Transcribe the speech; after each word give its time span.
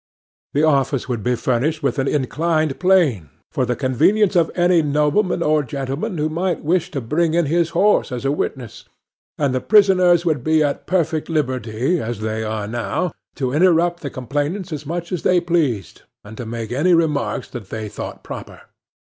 This 0.55 0.63
office 0.65 1.07
would 1.07 1.21
be 1.21 1.35
furnished 1.35 1.83
with 1.83 1.99
an 1.99 2.07
inclined 2.07 2.79
plane, 2.79 3.29
for 3.51 3.67
the 3.67 3.75
convenience 3.75 4.35
of 4.35 4.49
any 4.55 4.81
nobleman 4.81 5.43
or 5.43 5.61
gentleman 5.61 6.17
who 6.17 6.27
might 6.27 6.63
wish 6.63 6.89
to 6.89 6.99
bring 7.01 7.35
in 7.35 7.45
his 7.45 7.69
horse 7.77 8.11
as 8.11 8.25
a 8.25 8.31
witness; 8.31 8.85
and 9.37 9.53
the 9.53 9.61
prisoners 9.61 10.25
would 10.25 10.43
be 10.43 10.63
at 10.63 10.87
perfect 10.87 11.29
liberty, 11.29 11.99
as 11.99 12.21
they 12.21 12.43
were 12.43 12.65
now, 12.65 13.11
to 13.35 13.53
interrupt 13.53 13.99
the 13.99 14.09
complainants 14.09 14.73
as 14.73 14.87
much 14.87 15.11
as 15.11 15.21
they 15.21 15.39
pleased, 15.39 16.01
and 16.23 16.35
to 16.37 16.47
make 16.47 16.71
any 16.71 16.95
remarks 16.95 17.47
that 17.51 17.69
they 17.69 17.87
thought 17.87 18.23
proper. 18.23 18.61